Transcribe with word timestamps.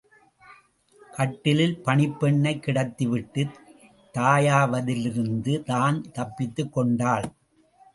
கட்டிலில் 1.11 1.75
பணிப்பெண்ணைக் 1.85 2.63
கிடத்திவிட்டுத் 2.65 3.55
தாயாவதிலிருந்து 4.13 5.63
தான் 5.63 6.11
தப்பித்துக் 6.11 6.73
கொண்டாள். 6.73 7.27